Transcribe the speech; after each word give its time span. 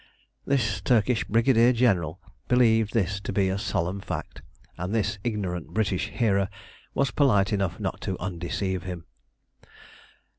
This 0.47 0.81
Turkish 0.81 1.25
brigadier 1.25 1.71
general 1.73 2.19
believed 2.47 2.91
this 2.95 3.19
to 3.19 3.31
be 3.31 3.49
a 3.49 3.59
solemn 3.59 3.99
fact, 4.01 4.41
and 4.75 4.95
his 4.95 5.19
"ignorant" 5.23 5.75
British 5.75 6.07
hearer 6.07 6.49
was 6.95 7.11
polite 7.11 7.53
enough 7.53 7.79
not 7.79 8.01
to 8.01 8.17
undeceive 8.17 8.81
him. 8.81 9.05